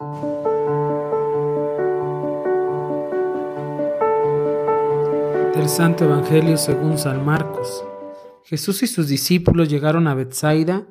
Del 0.00 0.06
Santo 5.68 6.04
Evangelio 6.04 6.56
según 6.56 6.98
San 6.98 7.24
Marcos. 7.26 7.84
Jesús 8.44 8.84
y 8.84 8.86
sus 8.86 9.08
discípulos 9.08 9.68
llegaron 9.68 10.06
a 10.06 10.14
Bethsaida 10.14 10.86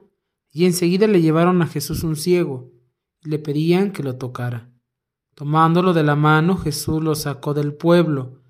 y 0.52 0.66
enseguida 0.66 1.08
le 1.08 1.22
llevaron 1.22 1.62
a 1.62 1.68
Jesús 1.68 2.04
un 2.04 2.18
ciego 2.18 2.74
y 3.24 3.30
le 3.30 3.40
pedían 3.40 3.94
que 3.94 4.04
lo 4.04 4.18
tocara. 4.18 4.74
Tomándolo 5.36 5.94
de 5.94 6.04
la 6.04 6.18
mano, 6.18 6.58
Jesús 6.58 7.02
lo 7.02 7.16
sacó 7.16 7.54
del 7.54 7.76
pueblo, 7.76 8.42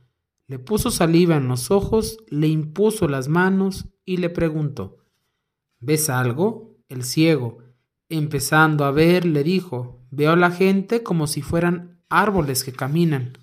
le 0.48 0.58
puso 0.58 0.90
saliva 0.90 1.36
en 1.36 1.48
los 1.48 1.70
ojos, 1.70 2.18
le 2.30 2.48
impuso 2.48 3.08
las 3.08 3.28
manos 3.28 3.86
y 4.06 4.18
le 4.18 4.32
preguntó, 4.32 4.98
¿Ves 5.80 6.10
algo? 6.10 6.80
El 6.90 7.04
ciego, 7.04 7.60
empezando 8.10 8.86
a 8.86 8.92
ver, 8.92 9.26
le 9.26 9.44
dijo, 9.44 10.02
veo 10.12 10.32
a 10.32 10.36
la 10.36 10.52
gente 10.52 11.04
como 11.04 11.28
si 11.28 11.42
fueran 11.42 12.00
árboles 12.10 12.64
que 12.64 12.72
caminan. 12.72 13.38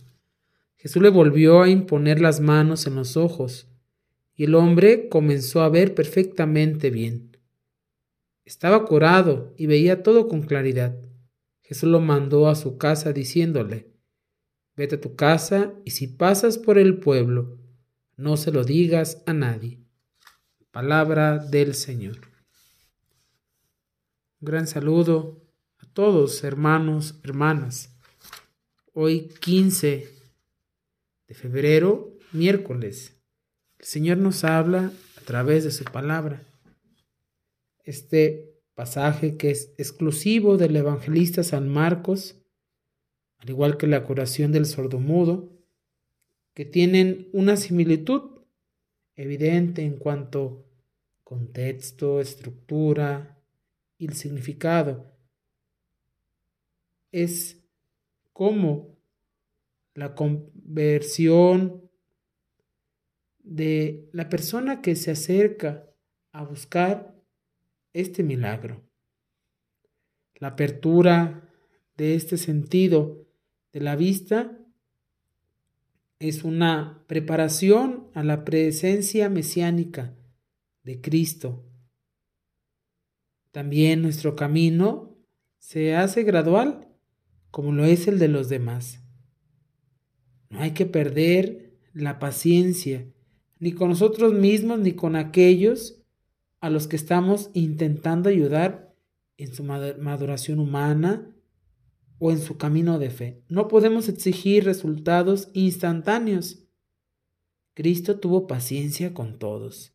Jesús 0.76 1.02
le 1.02 1.10
volvió 1.10 1.62
a 1.62 1.68
imponer 1.68 2.20
las 2.20 2.40
manos 2.40 2.86
en 2.86 2.94
los 2.94 3.16
ojos, 3.16 3.68
y 4.34 4.44
el 4.44 4.54
hombre 4.54 5.08
comenzó 5.08 5.62
a 5.62 5.68
ver 5.68 5.94
perfectamente 5.94 6.90
bien. 6.90 7.36
Estaba 8.44 8.84
curado 8.84 9.54
y 9.56 9.66
veía 9.66 10.02
todo 10.02 10.28
con 10.28 10.42
claridad. 10.42 10.96
Jesús 11.62 11.88
lo 11.88 12.00
mandó 12.00 12.48
a 12.48 12.54
su 12.54 12.76
casa 12.76 13.12
diciéndole, 13.12 13.94
Vete 14.76 14.96
a 14.96 15.00
tu 15.00 15.14
casa 15.14 15.72
y 15.84 15.92
si 15.92 16.08
pasas 16.08 16.58
por 16.58 16.78
el 16.78 16.98
pueblo, 16.98 17.58
no 18.16 18.36
se 18.36 18.50
lo 18.50 18.64
digas 18.64 19.22
a 19.24 19.32
nadie. 19.32 19.78
Palabra 20.72 21.38
del 21.38 21.74
Señor. 21.74 22.33
Un 24.44 24.50
gran 24.50 24.66
saludo 24.66 25.40
a 25.78 25.86
todos, 25.86 26.44
hermanos, 26.44 27.18
hermanas. 27.22 27.96
Hoy 28.92 29.30
15 29.40 30.06
de 31.28 31.34
febrero, 31.34 32.18
miércoles. 32.30 33.16
El 33.78 33.86
Señor 33.86 34.18
nos 34.18 34.44
habla 34.44 34.92
a 35.16 35.20
través 35.22 35.64
de 35.64 35.70
su 35.70 35.84
palabra. 35.84 36.42
Este 37.84 38.60
pasaje 38.74 39.38
que 39.38 39.50
es 39.50 39.72
exclusivo 39.78 40.58
del 40.58 40.76
evangelista 40.76 41.42
San 41.42 41.70
Marcos, 41.70 42.36
al 43.38 43.48
igual 43.48 43.78
que 43.78 43.86
la 43.86 44.04
curación 44.04 44.52
del 44.52 44.66
sordomudo, 44.66 45.48
que 46.52 46.66
tienen 46.66 47.30
una 47.32 47.56
similitud 47.56 48.42
evidente 49.16 49.86
en 49.86 49.96
cuanto 49.96 50.66
contexto, 51.22 52.20
estructura 52.20 53.33
y 53.98 54.06
el 54.06 54.14
significado. 54.14 55.12
Es 57.12 57.62
como 58.32 58.98
la 59.94 60.14
conversión 60.14 61.90
de 63.44 64.08
la 64.12 64.28
persona 64.28 64.82
que 64.82 64.96
se 64.96 65.12
acerca 65.12 65.86
a 66.32 66.42
buscar 66.42 67.14
este 67.92 68.22
milagro. 68.22 68.82
La 70.36 70.48
apertura 70.48 71.48
de 71.96 72.16
este 72.16 72.36
sentido 72.36 73.26
de 73.72 73.80
la 73.80 73.94
vista 73.94 74.58
es 76.18 76.42
una 76.42 77.04
preparación 77.06 78.08
a 78.14 78.24
la 78.24 78.44
presencia 78.44 79.28
mesiánica 79.28 80.14
de 80.82 81.00
Cristo. 81.00 81.64
También 83.54 84.02
nuestro 84.02 84.34
camino 84.34 85.16
se 85.60 85.94
hace 85.94 86.24
gradual 86.24 86.88
como 87.52 87.70
lo 87.70 87.84
es 87.84 88.08
el 88.08 88.18
de 88.18 88.26
los 88.26 88.48
demás. 88.48 89.00
No 90.50 90.58
hay 90.58 90.72
que 90.72 90.86
perder 90.86 91.72
la 91.92 92.18
paciencia, 92.18 93.06
ni 93.60 93.70
con 93.70 93.90
nosotros 93.90 94.34
mismos, 94.34 94.80
ni 94.80 94.94
con 94.94 95.14
aquellos 95.14 96.02
a 96.60 96.68
los 96.68 96.88
que 96.88 96.96
estamos 96.96 97.50
intentando 97.54 98.28
ayudar 98.28 98.92
en 99.36 99.54
su 99.54 99.62
maduración 99.62 100.58
humana 100.58 101.32
o 102.18 102.32
en 102.32 102.40
su 102.40 102.56
camino 102.56 102.98
de 102.98 103.10
fe. 103.10 103.44
No 103.48 103.68
podemos 103.68 104.08
exigir 104.08 104.64
resultados 104.64 105.50
instantáneos. 105.52 106.64
Cristo 107.74 108.18
tuvo 108.18 108.48
paciencia 108.48 109.14
con 109.14 109.38
todos. 109.38 109.94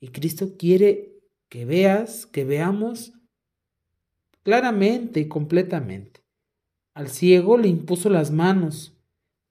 Y 0.00 0.08
Cristo 0.08 0.56
quiere 0.58 1.17
que 1.48 1.64
veas, 1.64 2.26
que 2.26 2.44
veamos 2.44 3.12
claramente 4.42 5.20
y 5.20 5.28
completamente. 5.28 6.22
Al 6.94 7.08
ciego 7.08 7.58
le 7.58 7.68
impuso 7.68 8.10
las 8.10 8.30
manos 8.30 8.96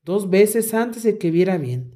dos 0.04 0.30
veces 0.30 0.74
antes 0.74 1.04
de 1.04 1.18
que 1.18 1.32
viera 1.32 1.58
bien. 1.58 1.94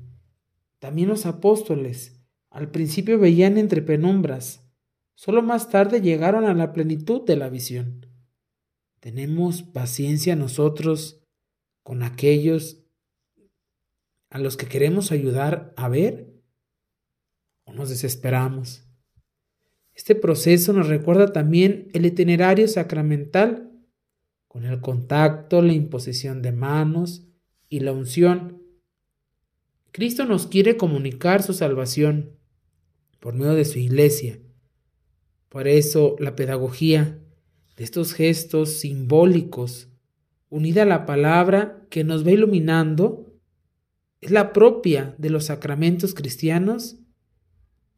También 0.80 1.10
los 1.10 1.26
apóstoles 1.26 2.22
al 2.50 2.70
principio 2.70 3.18
veían 3.18 3.58
entre 3.58 3.82
penumbras, 3.82 4.70
solo 5.16 5.42
más 5.42 5.70
tarde 5.70 6.02
llegaron 6.02 6.46
a 6.46 6.54
la 6.54 6.74
plenitud 6.74 7.26
de 7.26 7.38
la 7.38 7.50
visión. 7.50 8.06
Tenemos 9.00 9.64
paciencia 9.64 10.36
nosotros 10.36 11.24
con 11.84 12.04
aquellos 12.04 12.84
a 14.30 14.38
los 14.38 14.58
que 14.58 14.68
queremos 14.68 15.12
ayudar 15.12 15.74
a 15.78 15.88
ver 15.90 16.34
o 17.64 17.74
nos 17.74 17.90
desesperamos. 17.90 18.91
Este 19.94 20.16
proceso 20.16 20.74
nos 20.74 20.88
recuerda 20.88 21.34
también 21.34 21.90
el 21.94 22.06
itinerario 22.06 22.68
sacramental 22.68 23.72
con 24.48 24.66
el 24.66 24.82
contacto, 24.82 25.62
la 25.62 25.74
imposición 25.74 26.42
de 26.42 26.52
manos, 26.52 27.28
y 27.72 27.80
la 27.80 27.94
unción. 27.94 28.62
Cristo 29.92 30.26
nos 30.26 30.46
quiere 30.46 30.78
comunicar 30.78 31.42
su 31.42 31.54
salvación 31.54 32.38
por 33.20 33.34
medio 33.34 33.54
de 33.54 33.66
su 33.66 33.80
iglesia. 33.80 34.40
Por 35.48 35.68
eso 35.68 36.18
la 36.20 36.36
pedagogía 36.36 37.18
de 37.78 37.84
estos 37.84 38.14
gestos 38.14 38.74
simbólicos, 38.74 39.90
unida 40.50 40.84
a 40.84 40.86
la 40.86 41.06
palabra 41.06 41.88
que 41.90 42.04
nos 42.04 42.28
va 42.28 42.32
iluminando, 42.32 43.34
es 44.20 44.32
la 44.32 44.52
propia 44.52 45.16
de 45.18 45.30
los 45.30 45.46
sacramentos 45.46 46.14
cristianos 46.14 46.98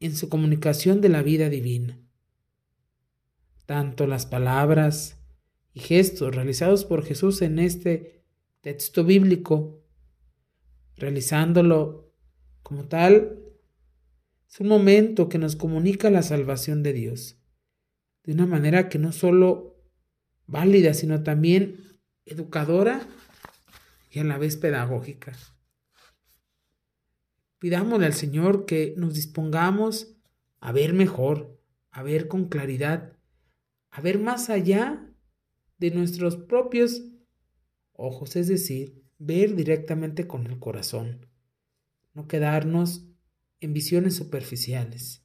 en 0.00 0.16
su 0.16 0.28
comunicación 0.28 1.00
de 1.00 1.08
la 1.08 1.22
vida 1.22 1.48
divina. 1.48 1.98
Tanto 3.66 4.06
las 4.06 4.26
palabras 4.26 5.18
y 5.72 5.80
gestos 5.80 6.34
realizados 6.34 6.84
por 6.84 7.04
Jesús 7.04 7.42
en 7.42 7.58
este 7.58 8.24
texto 8.60 9.04
bíblico, 9.04 9.82
realizándolo 10.96 12.12
como 12.62 12.84
tal, 12.84 13.40
es 14.48 14.60
un 14.60 14.68
momento 14.68 15.28
que 15.28 15.38
nos 15.38 15.56
comunica 15.56 16.10
la 16.10 16.22
salvación 16.22 16.82
de 16.82 16.92
Dios, 16.92 17.38
de 18.22 18.32
una 18.32 18.46
manera 18.46 18.88
que 18.88 18.98
no 18.98 19.12
solo 19.12 19.76
válida, 20.46 20.94
sino 20.94 21.22
también 21.22 21.98
educadora 22.24 23.06
y 24.10 24.20
a 24.20 24.24
la 24.24 24.38
vez 24.38 24.56
pedagógica. 24.56 25.32
Pidámosle 27.64 28.04
al 28.04 28.12
Señor 28.12 28.66
que 28.66 28.92
nos 28.98 29.14
dispongamos 29.14 30.14
a 30.60 30.70
ver 30.70 30.92
mejor, 30.92 31.58
a 31.90 32.02
ver 32.02 32.28
con 32.28 32.50
claridad, 32.50 33.16
a 33.88 34.02
ver 34.02 34.18
más 34.18 34.50
allá 34.50 35.10
de 35.78 35.90
nuestros 35.90 36.36
propios 36.36 37.04
ojos, 37.94 38.36
es 38.36 38.48
decir, 38.48 39.02
ver 39.16 39.56
directamente 39.56 40.26
con 40.26 40.46
el 40.46 40.58
corazón, 40.58 41.26
no 42.12 42.28
quedarnos 42.28 43.06
en 43.60 43.72
visiones 43.72 44.14
superficiales. 44.14 45.24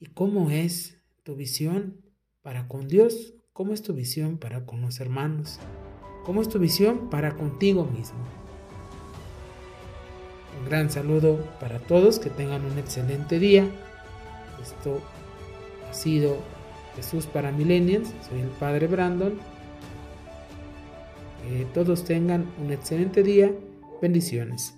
¿Y 0.00 0.06
cómo 0.06 0.50
es 0.50 1.00
tu 1.22 1.36
visión 1.36 2.02
para 2.42 2.66
con 2.66 2.88
Dios? 2.88 3.34
¿Cómo 3.52 3.72
es 3.72 3.82
tu 3.82 3.94
visión 3.94 4.38
para 4.38 4.66
con 4.66 4.80
los 4.80 4.98
hermanos? 4.98 5.60
¿Cómo 6.24 6.42
es 6.42 6.48
tu 6.48 6.58
visión 6.58 7.08
para 7.08 7.36
contigo 7.36 7.84
mismo? 7.84 8.45
Un 10.58 10.68
gran 10.68 10.90
saludo 10.90 11.38
para 11.60 11.78
todos, 11.78 12.18
que 12.18 12.30
tengan 12.30 12.64
un 12.64 12.78
excelente 12.78 13.38
día. 13.38 13.64
Esto 14.62 15.00
ha 15.88 15.94
sido 15.94 16.38
Jesús 16.96 17.26
para 17.26 17.52
Millennials, 17.52 18.08
soy 18.28 18.40
el 18.40 18.48
Padre 18.48 18.86
Brandon 18.86 19.38
todos 21.74 22.04
tengan 22.04 22.46
un 22.62 22.72
excelente 22.72 23.22
día. 23.22 23.52
Bendiciones. 24.02 24.75